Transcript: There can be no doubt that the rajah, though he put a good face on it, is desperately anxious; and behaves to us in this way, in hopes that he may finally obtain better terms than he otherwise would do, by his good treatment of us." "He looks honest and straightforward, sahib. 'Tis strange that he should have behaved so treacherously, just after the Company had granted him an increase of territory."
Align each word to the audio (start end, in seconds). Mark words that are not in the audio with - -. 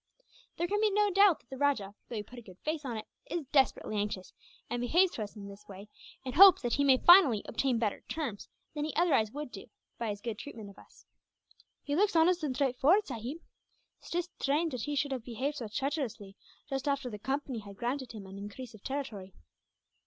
There 0.57 0.65
can 0.65 0.81
be 0.81 0.89
no 0.89 1.11
doubt 1.11 1.41
that 1.41 1.49
the 1.51 1.59
rajah, 1.59 1.93
though 2.09 2.15
he 2.15 2.23
put 2.23 2.39
a 2.39 2.41
good 2.41 2.57
face 2.63 2.83
on 2.85 2.97
it, 2.97 3.05
is 3.29 3.45
desperately 3.51 3.97
anxious; 3.97 4.33
and 4.67 4.81
behaves 4.81 5.11
to 5.11 5.21
us 5.21 5.35
in 5.35 5.47
this 5.47 5.67
way, 5.67 5.89
in 6.25 6.33
hopes 6.33 6.63
that 6.63 6.73
he 6.73 6.83
may 6.83 6.97
finally 6.97 7.43
obtain 7.45 7.77
better 7.77 8.01
terms 8.07 8.49
than 8.73 8.83
he 8.83 8.95
otherwise 8.95 9.29
would 9.31 9.51
do, 9.51 9.67
by 9.99 10.09
his 10.09 10.19
good 10.19 10.39
treatment 10.39 10.71
of 10.71 10.79
us." 10.79 11.05
"He 11.83 11.95
looks 11.95 12.15
honest 12.15 12.43
and 12.43 12.55
straightforward, 12.55 13.05
sahib. 13.05 13.41
'Tis 14.01 14.27
strange 14.39 14.71
that 14.71 14.81
he 14.85 14.95
should 14.95 15.11
have 15.11 15.23
behaved 15.23 15.57
so 15.57 15.67
treacherously, 15.67 16.35
just 16.67 16.87
after 16.87 17.07
the 17.11 17.19
Company 17.19 17.59
had 17.59 17.77
granted 17.77 18.13
him 18.13 18.25
an 18.25 18.39
increase 18.39 18.73
of 18.73 18.83
territory." 18.83 19.35